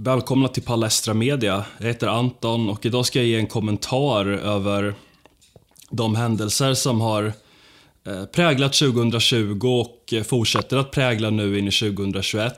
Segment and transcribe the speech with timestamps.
[0.00, 1.64] Välkomna till Palestra Media.
[1.78, 4.94] Jag heter Anton och idag ska jag ge en kommentar över
[5.90, 7.32] de händelser som har
[8.06, 12.54] eh, präglat 2020 och eh, fortsätter att prägla nu in i 2021.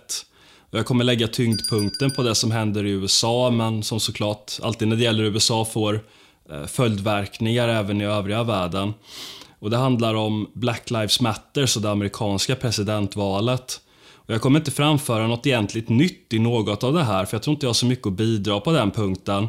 [0.70, 4.96] Jag kommer lägga tyngdpunkten på det som händer i USA men som såklart alltid när
[4.96, 6.00] det gäller USA får
[6.50, 8.94] eh, följdverkningar även i övriga världen.
[9.58, 13.80] Och det handlar om Black Lives Matter och det amerikanska presidentvalet.
[14.30, 17.42] Och jag kommer inte framföra något egentligt nytt i något av det här för jag
[17.42, 19.48] tror inte jag har så mycket att bidra på den punkten.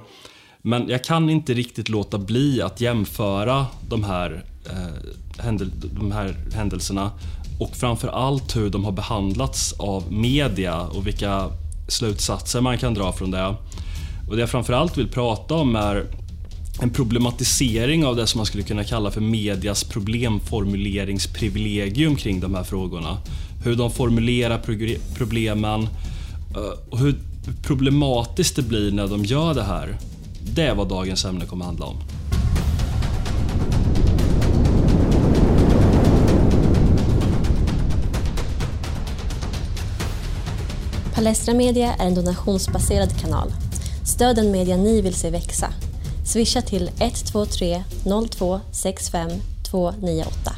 [0.61, 4.87] Men jag kan inte riktigt låta bli att jämföra de här, eh,
[5.43, 7.11] händel de här händelserna
[7.59, 11.49] och framför allt hur de har behandlats av media och vilka
[11.87, 13.55] slutsatser man kan dra från det.
[14.29, 16.05] Och det jag framförallt vill prata om är
[16.81, 22.63] en problematisering av det som man skulle kunna kalla för medias problemformuleringsprivilegium kring de här
[22.63, 23.17] frågorna.
[23.63, 24.61] Hur de formulerar
[25.15, 25.81] problemen
[26.55, 27.15] eh, och hur
[27.63, 29.97] problematiskt det blir när de gör det här.
[30.55, 31.98] Det är vad dagens ämne kommer handla om.
[41.15, 43.54] Palestra Media är en donationsbaserad kanal.
[44.05, 45.73] Stöd den media ni vill se växa.
[46.26, 47.84] Swisha till 123
[48.29, 49.29] 02 65
[49.71, 50.51] 298.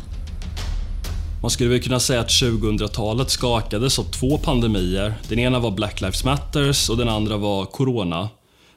[1.43, 5.13] Man skulle väl kunna säga att 2000-talet skakades av två pandemier.
[5.29, 8.29] Den ena var Black Lives Matters och den andra var Corona.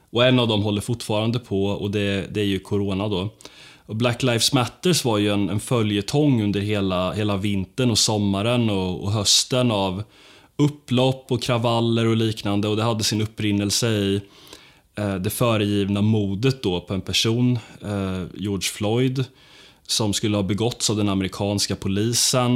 [0.09, 3.29] Och en av dem håller fortfarande på och det, det är ju Corona då.
[3.85, 8.69] Och Black Lives Matters var ju en, en följetong under hela, hela vintern och sommaren
[8.69, 10.03] och, och hösten av
[10.57, 14.21] upplopp och kravaller och liknande och det hade sin upprinnelse i
[14.95, 19.25] eh, det föregivna mordet då på en person, eh, George Floyd,
[19.87, 22.55] som skulle ha begåtts av den amerikanska polisen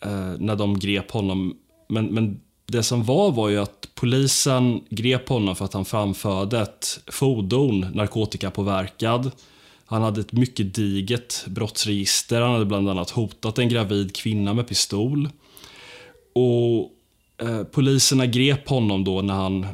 [0.00, 1.56] eh, när de grep honom.
[1.88, 6.60] Men, men det som var var ju att polisen grep honom för att han framförde
[6.60, 9.30] ett fordon narkotikapåverkad.
[9.84, 12.40] Han hade ett mycket diget brottsregister.
[12.40, 15.28] Han hade bland annat hotat en gravid kvinna med pistol.
[16.34, 16.90] Och
[17.48, 19.66] eh, Poliserna grep honom då när han,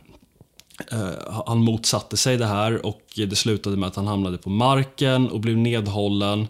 [0.93, 5.29] Eh, han motsatte sig det här och det slutade med att han hamnade på marken
[5.29, 6.49] och blev nedhållen.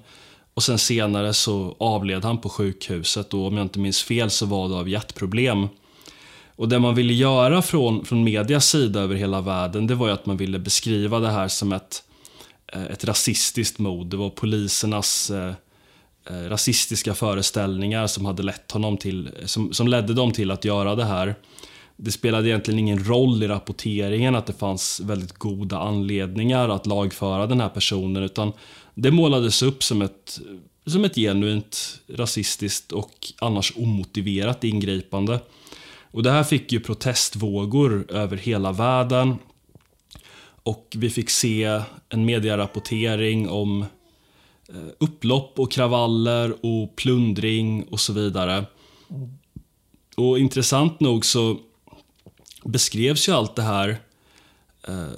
[0.55, 4.47] Och sen senare så avled han på sjukhuset och om jag inte minns fel så
[4.47, 5.69] var det av hjärtproblem.
[6.57, 10.13] Och det man ville göra från, från medias sida över hela världen det var ju
[10.13, 12.03] att man ville beskriva det här som ett,
[12.73, 14.07] eh, ett rasistiskt mord.
[14.07, 15.55] Det var polisernas eh,
[16.31, 20.95] eh, rasistiska föreställningar som hade lett honom till, som, som ledde dem till att göra
[20.95, 21.35] det här.
[21.97, 27.47] Det spelade egentligen ingen roll i rapporteringen att det fanns väldigt goda anledningar att lagföra
[27.47, 28.53] den här personen utan
[28.95, 30.41] det målades upp som ett,
[30.87, 35.41] som ett genuint rasistiskt och annars omotiverat ingripande.
[36.11, 39.37] Och det här fick ju protestvågor över hela världen.
[40.63, 43.83] Och vi fick se en medierapportering om
[44.69, 48.65] eh, upplopp och kravaller och plundring och så vidare.
[50.17, 51.57] Och intressant nog så
[52.69, 53.99] beskrevs ju allt det här
[54.89, 55.09] eh,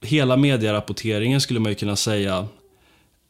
[0.00, 2.48] hela medierapporteringen skulle man ju kunna säga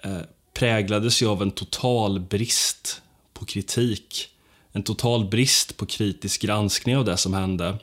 [0.03, 0.19] eh,
[0.55, 3.03] präglades ju av en total brist
[3.33, 4.33] på kritik
[4.73, 7.79] en total brist på kritisk granskning av det som hände.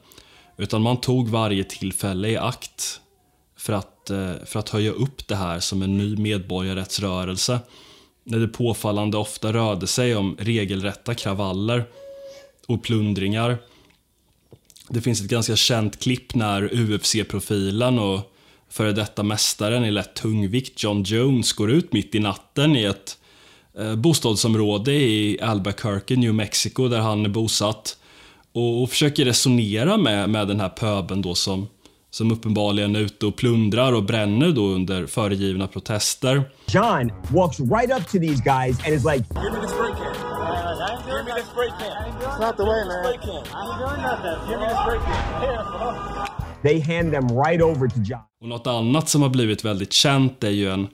[0.58, 3.02] Utan man tog varje tillfälle i akt
[3.58, 7.60] för att, eh, för att höja upp det här som en ny medborgarrättsrörelse.
[8.24, 11.86] När det påfallande ofta rörde sig om regelrätta kravaller
[12.70, 13.58] och plundringar.
[14.90, 18.34] Det finns ett ganska känt klipp när UFC-profilen och
[18.70, 23.20] före detta mästaren i lätt tungvikt John Jones går ut mitt i natten i ett
[23.80, 27.98] Eh, bostadsområde i Albuquerque, New Mexico, där han är bosatt.
[28.54, 31.68] Och, och försöker resonera med, med den här pöben då som,
[32.12, 36.44] som uppenbarligen är ute och plundrar och bränner då under föregivna protester.
[36.68, 39.26] John walks right up to these guys and is like
[41.20, 41.80] Give me the spray can.
[41.80, 42.30] Spray can.
[42.30, 43.06] It's not the way, man.
[43.60, 44.38] I'm doing nothing.
[44.50, 46.62] Give me the spray can.
[46.64, 48.24] They hand them right over to John.
[48.42, 50.88] Och något annat som har blivit väldigt känt är ju en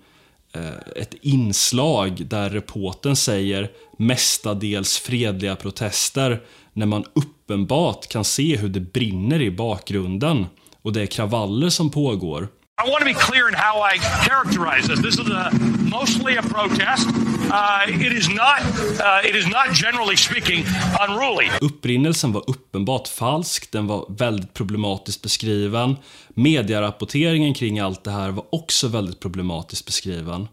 [0.56, 6.42] Eh, ett inslag där reporten säger mestadels fredliga protester
[6.74, 10.46] när man uppenbart kan se hur det brinner i bakgrunden
[10.82, 12.44] och det är kravaller som pågår.
[12.44, 15.02] I want to be clear in how I characterize this.
[15.02, 15.52] This is a,
[15.92, 17.08] mostly a protest.
[17.56, 18.62] Uh, it is not,
[19.00, 20.66] uh, it is not generally speaking
[21.08, 21.50] unruly.
[21.62, 23.72] Upprinnelsen var uppenbart falsk.
[23.72, 25.96] Den var väldigt problematiskt beskriven.
[26.30, 30.48] Medierapporteringen kring allt det här var också väldigt problematiskt beskriven.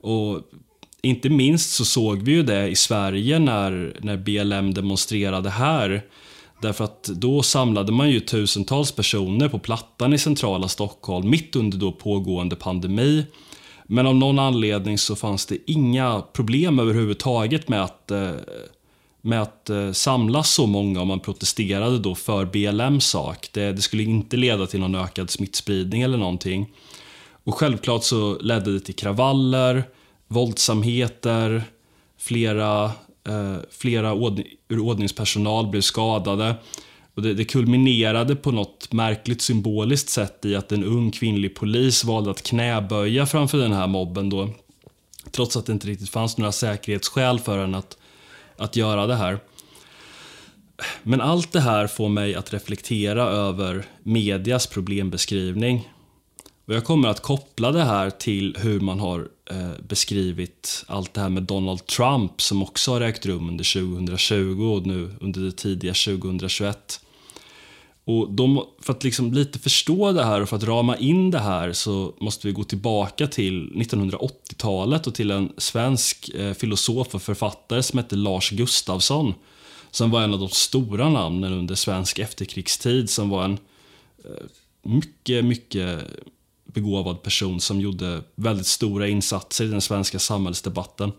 [0.00, 0.40] Och
[1.02, 6.02] inte minst så såg vi ju det i Sverige när, när BLM demonstrerade här.
[6.62, 11.78] Därför att då samlade man ju tusentals personer på Plattan i centrala Stockholm mitt under
[11.78, 13.26] då pågående pandemi.
[13.90, 18.30] Men av någon anledning så fanns det inga problem överhuvudtaget med att, eh,
[19.20, 23.48] med att eh, samlas så många om man protesterade då för BLMs sak.
[23.52, 26.66] Det, det skulle inte leda till någon ökad smittspridning eller någonting.
[27.44, 29.84] Och självklart så ledde det till kravaller,
[30.26, 31.62] våldsamheter,
[32.18, 32.84] flera,
[33.28, 34.14] eh, flera
[34.68, 36.54] ordningspersonal blev skadade.
[37.18, 42.04] Och det, det kulminerade på något märkligt symboliskt sätt i att en ung kvinnlig polis
[42.04, 44.50] valde att knäböja framför den här mobben då.
[45.30, 47.96] Trots att det inte riktigt fanns några säkerhetsskäl för henne att,
[48.56, 49.38] att göra det här.
[51.02, 55.88] Men allt det här får mig att reflektera över medias problembeskrivning.
[56.66, 61.20] Och jag kommer att koppla det här till hur man har eh, beskrivit allt det
[61.20, 65.52] här med Donald Trump som också har ägt rum under 2020 och nu under det
[65.52, 67.00] tidiga 2021.
[68.08, 71.38] Och de, för att liksom lite förstå det här och för att rama in det
[71.38, 77.22] här så måste vi gå tillbaka till 1980-talet och till en svensk eh, filosof och
[77.22, 79.34] författare som hette Lars Gustafsson.
[79.90, 83.58] Som var en av de stora namnen under svensk efterkrigstid, som var en
[84.24, 84.30] eh,
[84.82, 86.00] mycket, mycket
[86.64, 91.12] begåvad person som gjorde väldigt stora insatser i den svenska samhällsdebatten.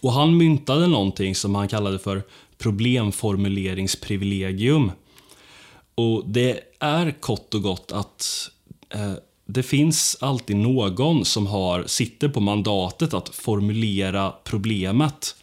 [0.00, 2.22] Och han myntade någonting som han kallade för
[2.58, 4.90] problemformuleringsprivilegium.
[5.96, 8.50] Och det är kort och gott att
[8.90, 9.12] eh,
[9.46, 15.36] det finns alltid någon som har, sitter på mandatet att formulera problemet.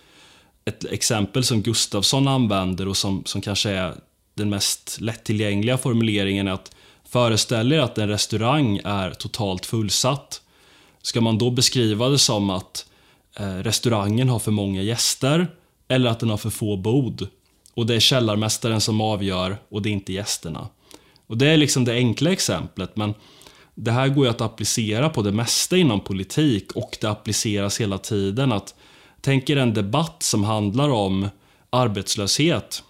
[0.65, 3.95] Ett exempel som Gustafsson använder och som, som kanske är
[4.33, 6.71] den mest lättillgängliga formuleringen är att
[7.13, 10.41] Föreställ er att en restaurang är totalt fullsatt.
[11.01, 12.85] Ska man då beskriva det som att
[13.39, 15.47] eh, restaurangen har för många gäster
[15.87, 17.27] eller att den har för få bord?
[17.75, 20.67] Och det är källarmästaren som avgör och det är inte gästerna.
[21.27, 23.13] Och Det är liksom det enkla exemplet men
[23.75, 27.97] det här går ju att applicera på det mesta inom politik och det appliceras hela
[27.97, 28.51] tiden.
[28.51, 28.75] att
[29.21, 31.29] Tänk er en debatt som handlar om
[31.69, 32.83] arbetslöshet.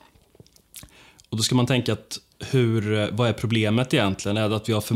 [1.30, 4.38] Och Då ska man tänka att hur, vad är problemet egentligen?
[4.38, 4.95] Är det att vi har, för,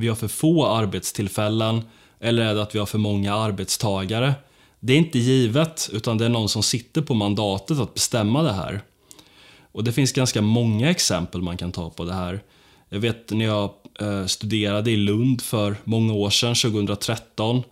[0.00, 1.82] vi har för få arbetstillfällen
[2.20, 4.34] eller är det att vi har för många arbetstagare?
[4.80, 8.52] Det är inte givet, utan det är någon som sitter på mandatet att bestämma det
[8.52, 8.82] här.
[9.74, 12.42] Och Det finns ganska många exempel man kan ta på det här.
[12.88, 17.62] Jag vet när jag eh, studerade i Lund för många år sedan, 2013,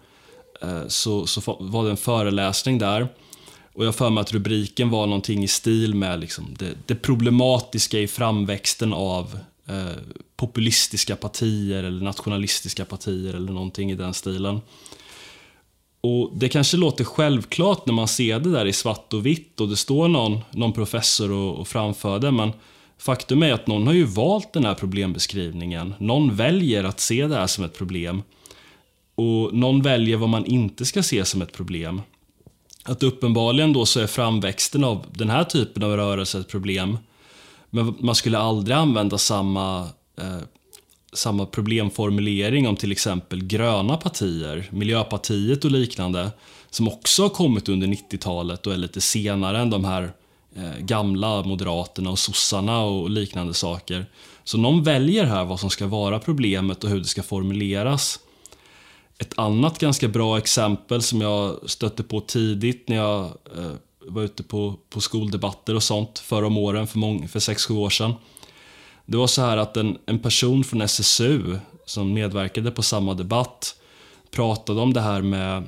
[0.63, 3.09] eh, så, så var det en föreläsning där
[3.75, 7.99] och jag för mig att rubriken var någonting i stil med liksom det, det problematiska
[7.99, 10.03] i framväxten av eh,
[10.37, 14.61] populistiska partier eller nationalistiska partier eller någonting i den stilen.
[16.03, 19.69] Och Det kanske låter självklart när man ser det där i svart och vitt och
[19.69, 22.53] det står någon, någon professor och, och framför det, men
[22.99, 25.95] faktum är att någon har ju valt den här problembeskrivningen.
[25.99, 28.23] Någon väljer att se det här som ett problem.
[29.15, 32.01] Och någon väljer vad man inte ska se som ett problem
[32.85, 36.99] att uppenbarligen då så är framväxten av den här typen av rörelse ett problem.
[37.71, 39.89] Men man skulle aldrig använda samma,
[40.19, 40.39] eh,
[41.13, 46.31] samma problemformulering om till exempel gröna partier, Miljöpartiet och liknande,
[46.71, 50.13] som också har kommit under 90-talet och är lite senare än de här
[50.57, 54.07] eh, gamla Moderaterna och sossarna och liknande saker.
[54.45, 58.21] Så någon väljer här vad som ska vara problemet och hur det ska formuleras.
[59.19, 63.73] Ett annat ganska bra exempel som jag stötte på tidigt när jag eh,
[64.07, 68.15] var ute på, på skoldebatter och sånt förra om åren, för, för 6-7 år sedan.
[69.07, 73.77] Det var så här att en, en person från SSU som medverkade på samma debatt
[74.31, 75.65] pratade om det här med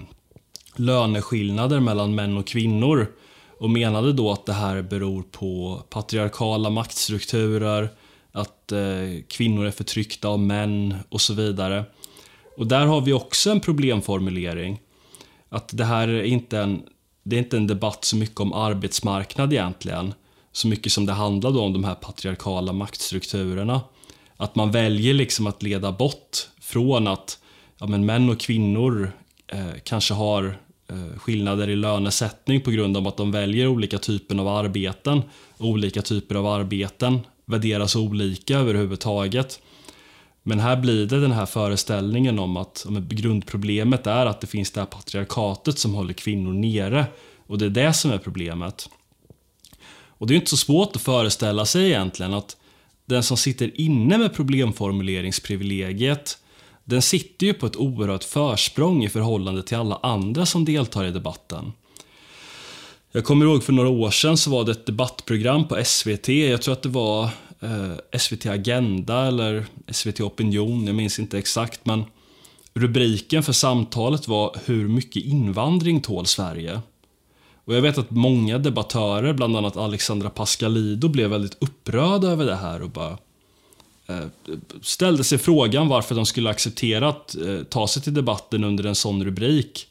[0.76, 3.12] löneskillnader mellan män och kvinnor
[3.58, 7.88] och menade då att det här beror på patriarkala maktstrukturer,
[8.32, 11.84] att eh, kvinnor är förtryckta av män och så vidare.
[12.56, 14.80] Och där har vi också en problemformulering.
[15.48, 16.82] Att det här är inte en,
[17.22, 20.14] det är inte en debatt så mycket om arbetsmarknad egentligen.
[20.54, 23.80] Så mycket som det handlade om de här patriarkala maktstrukturerna.
[24.36, 27.38] Att man väljer liksom att leda bort från att
[27.78, 29.12] ja, men män och kvinnor
[29.46, 30.58] eh, kanske har
[30.88, 35.22] eh, skillnader i lönesättning på grund av att de väljer olika typer av arbeten.
[35.58, 39.60] Olika typer av arbeten värderas olika överhuvudtaget.
[40.42, 44.70] Men här blir det den här föreställningen om att om grundproblemet är att det finns
[44.70, 47.06] det här patriarkatet som håller kvinnor nere.
[47.46, 48.88] Och det är det som är problemet.
[50.18, 52.56] Och det är inte så svårt att föreställa sig egentligen att
[53.06, 56.38] den som sitter inne med problemformuleringsprivilegiet
[56.84, 61.10] den sitter ju på ett oerhört försprång i förhållande till alla andra som deltar i
[61.10, 61.72] debatten.
[63.12, 66.28] Jag kommer ihåg för några år sedan så var det ett debattprogram på SVT.
[66.28, 67.24] Jag tror att det var
[67.60, 71.86] eh, SVT Agenda eller SVT Opinion, jag minns inte exakt.
[71.86, 72.04] Men
[72.74, 76.80] rubriken för samtalet var Hur mycket invandring tål Sverige?
[77.64, 82.56] Och jag vet att många debattörer, bland annat Alexandra Pascalido, blev väldigt upprörda över det
[82.56, 83.18] här och bara
[84.06, 84.26] eh,
[84.82, 88.94] ställde sig frågan varför de skulle acceptera att eh, ta sig till debatten under en
[88.94, 89.86] sån rubrik.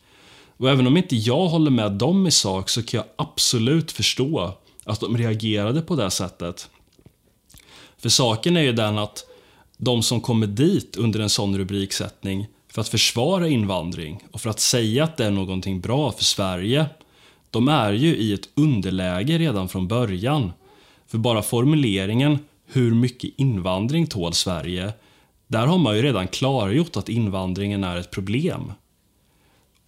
[0.58, 4.58] Och även om inte jag håller med dem i sak så kan jag absolut förstå
[4.84, 6.70] att de reagerade på det sättet.
[7.98, 9.26] För saken är ju den att
[9.78, 14.60] de som kommer dit under en sån rubriksättning för att försvara invandring och för att
[14.60, 16.86] säga att det är någonting bra för Sverige,
[17.54, 20.52] de är ju i ett underläge redan från början.
[21.08, 24.94] För bara formuleringen “Hur mycket invandring tål Sverige?”
[25.48, 28.72] där har man ju redan klargjort att invandringen är ett problem.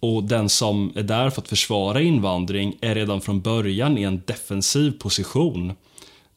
[0.00, 4.22] Och den som är där för att försvara invandring är redan från början i en
[4.26, 5.72] defensiv position.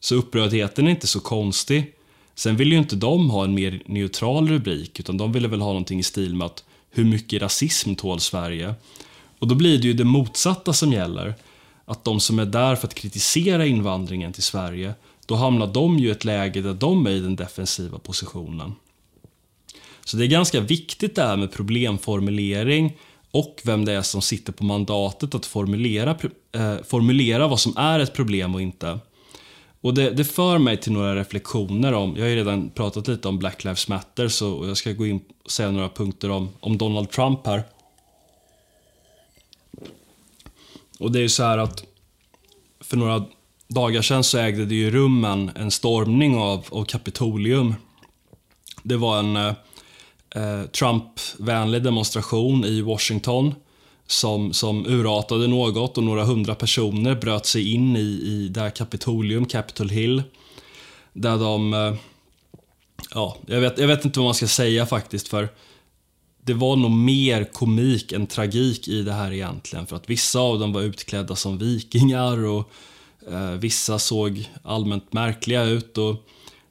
[0.00, 1.92] Så upprördheten är inte så konstig.
[2.34, 5.68] Sen vill ju inte de ha en mer neutral rubrik, utan de ville väl ha
[5.68, 8.74] någonting i stil med att hur mycket rasism tål Sverige?
[9.40, 11.34] Och då blir det ju det motsatta som gäller.
[11.84, 14.94] Att de som är där för att kritisera invandringen till Sverige,
[15.26, 18.72] då hamnar de ju i ett läge där de är i den defensiva positionen.
[20.04, 22.96] Så det är ganska viktigt det här med problemformulering
[23.30, 26.16] och vem det är som sitter på mandatet att formulera,
[26.52, 28.98] eh, formulera vad som är ett problem och inte.
[29.80, 33.28] Och det, det för mig till några reflektioner om, jag har ju redan pratat lite
[33.28, 36.78] om Black Lives Matter så jag ska gå in och säga några punkter om, om
[36.78, 37.62] Donald Trump här.
[41.00, 41.84] Och det är ju så här att
[42.80, 43.24] för några
[43.68, 47.74] dagar sedan så ägde det ju rum en, stormning av, av Kapitolium.
[48.82, 49.52] Det var en eh,
[50.34, 53.54] eh Trump-vänlig demonstration i Washington
[54.06, 59.46] som, som urartade något och några hundra personer bröt sig in i, i det Kapitolium,
[59.46, 60.22] Capitol Hill.
[61.12, 61.74] Där de...
[61.74, 61.94] Eh,
[63.14, 65.48] ja, jag vet, jag vet inte vad man ska säga faktiskt för
[66.44, 69.86] det var nog mer komik än tragik i det här egentligen.
[69.86, 72.70] För att vissa av dem var utklädda som vikingar och
[73.30, 75.98] eh, vissa såg allmänt märkliga ut.
[75.98, 76.26] och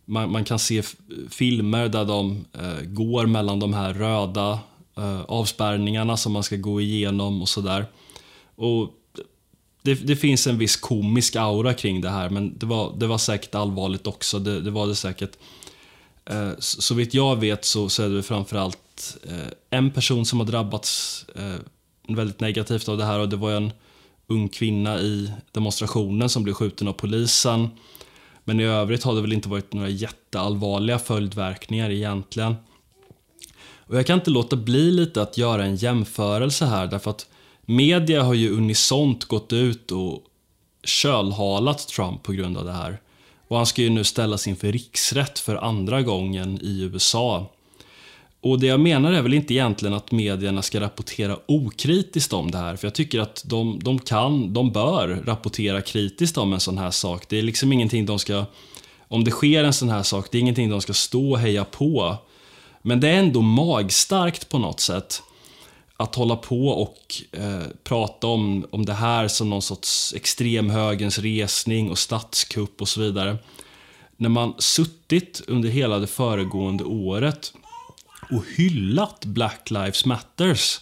[0.06, 0.84] man, man kan se
[1.30, 4.60] filmer där de eh, går mellan de här röda
[4.98, 7.86] eh, avspärrningarna som man ska gå igenom och sådär.
[8.56, 8.90] Och
[9.82, 13.18] det, det, finns en viss komisk aura kring det här men det var, det var
[13.18, 14.40] säkert allvarligt också.
[14.40, 15.38] Det, det var det säkert.
[16.30, 20.40] Eh, så, så vitt jag vet så, så är det framförallt eh, en person som
[20.40, 21.56] har drabbats eh,
[22.08, 23.72] väldigt negativt av det här och det var en
[24.28, 27.70] ung kvinna i demonstrationen som blev skjuten av polisen.
[28.44, 32.56] Men i övrigt har det väl inte varit några jätteallvarliga följdverkningar egentligen.
[33.90, 37.28] Och jag kan inte låta bli lite att göra en jämförelse här därför att
[37.62, 40.24] media har ju unisont gått ut och
[40.84, 43.00] kölhalat Trump på grund av det här.
[43.50, 47.46] Och han ska ju nu ställas inför riksrätt för andra gången i USA.
[48.42, 52.58] Och det jag menar är väl inte egentligen att medierna ska rapportera okritiskt om det
[52.58, 56.78] här, för jag tycker att de, de kan, de bör rapportera kritiskt om en sån
[56.78, 57.30] här sak.
[57.30, 58.46] Det är liksom ingenting de ska,
[59.08, 61.66] om det sker en sån här sak, det är ingenting de ska stå och heja
[61.66, 62.18] på.
[62.82, 65.22] Men det är ändå magstarkt på något sätt
[66.00, 71.92] att hålla på och eh, prata om, om det här som någon sorts extremhögens resning
[71.92, 73.38] och statskupp och så vidare.
[74.18, 77.54] När man suttit under hela det föregående året
[78.32, 80.80] och hyllat Black Lives Matters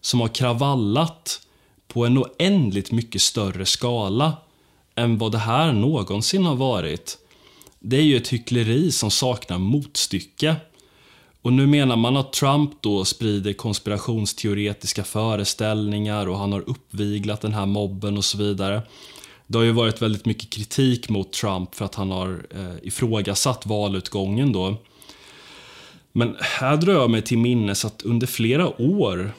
[0.00, 1.40] som har kravallat
[1.88, 4.36] på en oändligt mycket större skala
[4.94, 7.18] än vad det här någonsin har varit.
[7.78, 10.56] Det är ju ett hyckleri som saknar motstycke.
[11.42, 17.52] Och nu menar man att Trump då sprider konspirationsteoretiska föreställningar och han har uppviglat den
[17.52, 18.82] här mobben och så vidare.
[19.46, 23.66] Det har ju varit väldigt mycket kritik mot Trump för att han har eh, ifrågasatt
[23.66, 24.76] valutgången då.
[26.12, 29.32] Men här drar jag mig till minnes att under flera år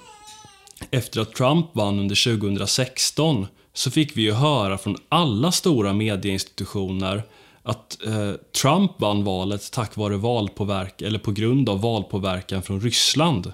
[0.92, 7.24] efter att Trump vann under 2016 så fick vi ju höra från alla stora medieinstitutioner
[7.64, 13.52] att eh, Trump vann valet tack vare valpåverkan, eller på grund av valpåverkan från Ryssland.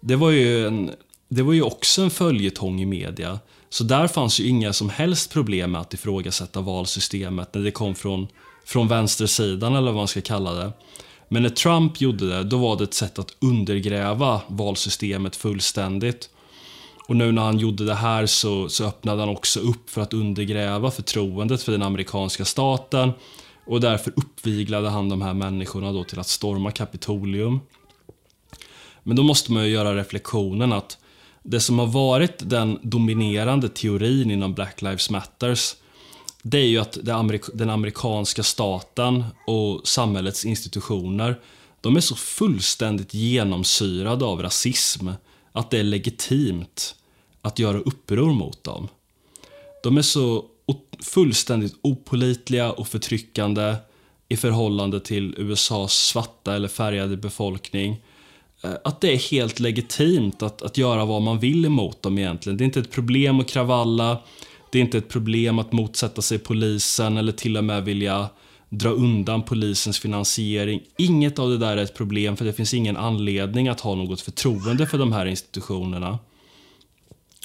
[0.00, 0.90] Det var ju, en,
[1.28, 3.38] det var ju också en följetong i media.
[3.68, 7.94] Så där fanns ju inga som helst problem med att ifrågasätta valsystemet när det kom
[7.94, 8.26] från,
[8.64, 10.72] från vänstersidan eller vad man ska kalla det.
[11.28, 16.30] Men när Trump gjorde det, då var det ett sätt att undergräva valsystemet fullständigt.
[17.06, 20.12] Och nu när han gjorde det här så, så öppnade han också upp för att
[20.12, 23.12] undergräva förtroendet för den amerikanska staten.
[23.66, 27.60] Och därför uppviglade han de här människorna då till att storma Kapitolium.
[29.02, 30.98] Men då måste man ju göra reflektionen att
[31.42, 35.74] Det som har varit den dominerande teorin inom Black Lives Matters
[36.48, 36.98] det är ju att
[37.54, 41.40] den amerikanska staten och samhällets institutioner
[41.80, 45.08] de är så fullständigt genomsyrade av rasism
[45.56, 46.94] att det är legitimt
[47.42, 48.88] att göra uppror mot dem.
[49.82, 50.44] De är så
[51.00, 53.74] fullständigt opolitliga och förtryckande
[54.28, 58.02] i förhållande till USAs svarta eller färgade befolkning.
[58.62, 62.56] Eh, att det är helt legitimt att, att göra vad man vill emot dem egentligen.
[62.56, 64.18] Det är inte ett problem att kravalla,
[64.72, 68.28] det är inte ett problem att motsätta sig polisen eller till och med vilja
[68.68, 70.80] dra undan polisens finansiering.
[70.98, 74.20] Inget av det där är ett problem för det finns ingen anledning att ha något
[74.20, 76.18] förtroende för de här institutionerna.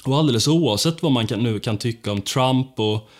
[0.04, 3.10] Och alldeles oavsett vad man kan, nu kan tycka om Trump och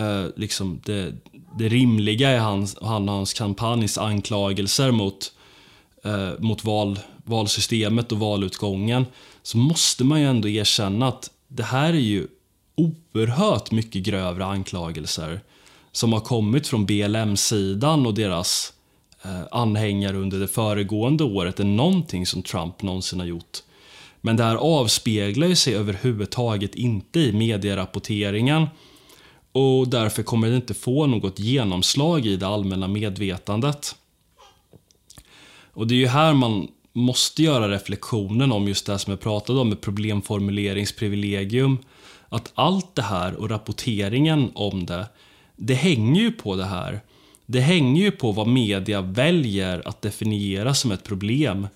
[0.00, 1.14] eh, liksom det,
[1.58, 5.32] det rimliga i hans, han och hans kampanjs anklagelser mot,
[6.04, 9.06] eh, mot val, valsystemet och valutgången
[9.42, 12.26] så måste man ju ändå erkänna att det här är ju
[12.74, 15.40] oerhört mycket grövre anklagelser
[15.94, 18.72] som har kommit från BLM-sidan och deras
[19.22, 23.62] eh, anhängare under det föregående året än någonting som Trump någonsin har gjort.
[24.20, 28.66] Men det här avspeglar ju sig överhuvudtaget inte i medierapporteringen
[29.52, 33.96] och därför kommer det inte få något genomslag i det allmänna medvetandet.
[35.72, 39.60] Och det är ju här man måste göra reflektionen om just det som jag pratade
[39.60, 41.78] om med problemformuleringsprivilegium.
[42.28, 45.06] Att allt det här och rapporteringen om det,
[45.56, 47.00] det hänger ju på det här.
[47.46, 51.68] Det hänger ju på vad media väljer att definiera som ett problem.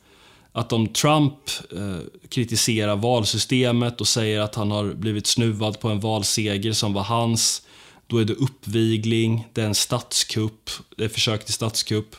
[0.53, 1.35] Att om Trump
[1.77, 7.03] eh, kritiserar valsystemet och säger att han har blivit snuvad på en valseger som var
[7.03, 7.63] hans,
[8.07, 12.17] då är det uppvigling, det är en statskupp, det är försök till statskupp.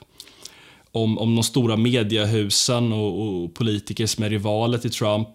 [0.91, 5.29] Om, om de stora mediehusen och, och politiker som är rivaler till Trump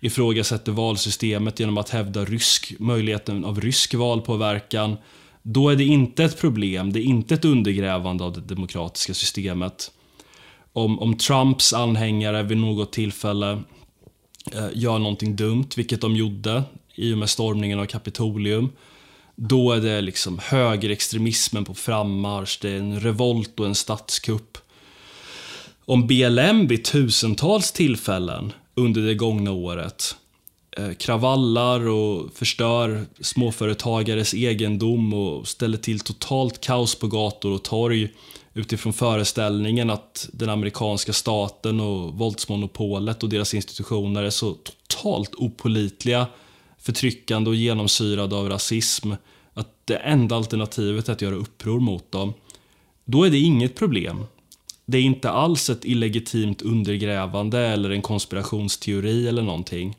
[0.00, 4.96] ifrågasätter valsystemet genom att hävda rysk, möjligheten av rysk valpåverkan,
[5.48, 9.90] då är det inte ett problem, det är inte ett undergrävande av det demokratiska systemet.
[10.72, 13.62] Om, om Trumps anhängare vid något tillfälle
[14.52, 16.62] eh, gör någonting dumt, vilket de gjorde
[16.94, 18.72] i och med stormningen av Kapitolium,
[19.34, 24.58] då är det liksom högerextremismen på frammarsch, det är en revolt och en statskupp.
[25.84, 30.16] Om BLM vid tusentals tillfällen under det gångna året
[30.78, 38.08] Eh, kravallar och förstör småföretagares egendom och ställer till totalt kaos på gator och torg
[38.54, 44.56] utifrån föreställningen att den amerikanska staten och våldsmonopolet och deras institutioner är så
[44.88, 46.26] totalt opolitliga
[46.78, 49.12] förtryckande och genomsyrade av rasism,
[49.54, 52.34] att det enda alternativet är att göra uppror mot dem,
[53.04, 54.24] då är det inget problem.
[54.86, 59.96] Det är inte alls ett illegitimt undergrävande eller en konspirationsteori eller någonting.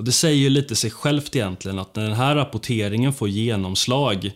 [0.00, 4.32] Och Det säger ju lite sig självt egentligen att när den här rapporteringen får genomslag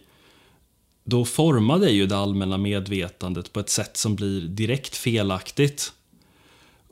[1.04, 5.92] då formar det ju det allmänna medvetandet på ett sätt som blir direkt felaktigt.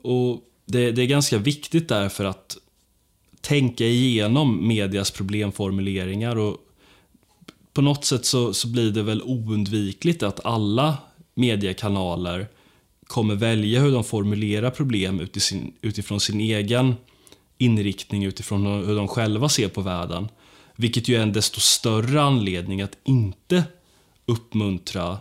[0.01, 2.57] Och det, det är ganska viktigt därför att
[3.41, 6.57] tänka igenom medias problemformuleringar och
[7.73, 10.97] på något sätt så, så blir det väl oundvikligt att alla
[11.35, 12.47] mediekanaler
[13.07, 16.95] kommer välja hur de formulerar problem utifrån, utifrån sin egen
[17.63, 20.27] inriktning, utifrån hur de själva ser på världen.
[20.75, 23.63] Vilket ju är en desto större anledning att inte
[24.25, 25.17] uppmuntra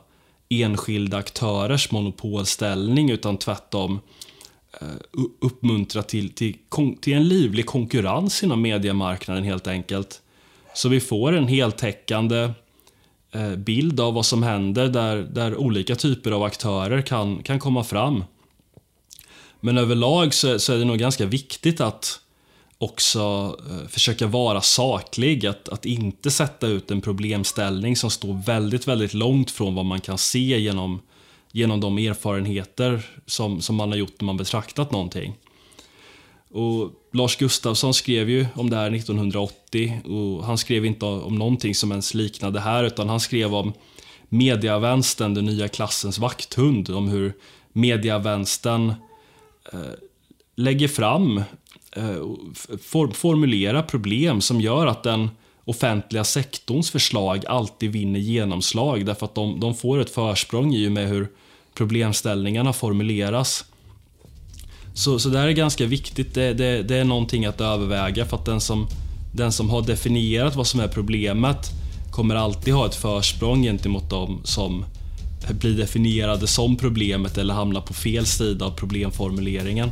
[0.48, 4.00] enskilda aktörers monopolställning utan tvärtom
[4.80, 4.88] eh,
[5.40, 6.56] uppmuntra till, till,
[7.00, 10.22] till en livlig konkurrens inom mediemarknaden helt enkelt.
[10.74, 12.50] Så vi får en heltäckande
[13.32, 17.84] eh, bild av vad som händer där, där olika typer av aktörer kan, kan komma
[17.84, 18.24] fram.
[19.60, 22.21] Men överlag så, så är det nog ganska viktigt att
[22.82, 28.88] också eh, försöka vara saklig, att, att inte sätta ut en problemställning som står väldigt,
[28.88, 31.00] väldigt långt från vad man kan se genom
[31.52, 35.34] genom de erfarenheter som, som man har gjort när man betraktat någonting.
[36.50, 41.74] Och Lars Gustafsson skrev ju om det här 1980 och han skrev inte om någonting
[41.74, 43.72] som ens liknade här utan han skrev om
[44.28, 47.32] mediavänstern, den nya klassens vakthund, om hur
[47.72, 48.94] mediavänstern
[49.72, 49.80] eh,
[50.56, 51.42] lägger fram
[51.96, 52.22] Eh,
[52.82, 55.30] for, problem som gör att den
[55.64, 60.92] offentliga sektorns förslag alltid vinner genomslag därför att de, de får ett försprång i och
[60.92, 61.28] med hur
[61.74, 63.64] problemställningarna formuleras.
[64.94, 66.34] Så, så det här är ganska viktigt.
[66.34, 68.86] Det, det, det, är någonting att överväga för att den som,
[69.34, 71.70] den som har definierat vad som är problemet
[72.10, 74.84] kommer alltid ha ett försprång gentemot dem som
[75.50, 79.90] blir definierade som problemet eller hamnar på fel sida av problemformuleringen.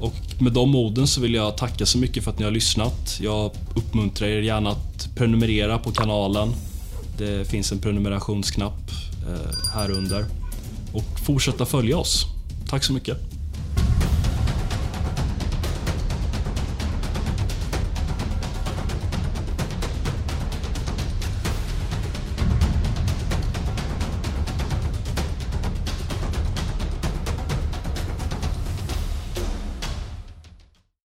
[0.00, 3.18] Och med de orden så vill jag tacka så mycket för att ni har lyssnat.
[3.20, 6.52] Jag uppmuntrar er gärna att prenumerera på kanalen.
[7.18, 8.90] Det finns en prenumerationsknapp
[9.28, 10.24] eh, här under.
[10.92, 12.26] Och fortsätta följa oss.
[12.68, 13.37] Tack så mycket.